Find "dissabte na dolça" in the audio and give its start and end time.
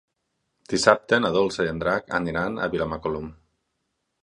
0.71-1.67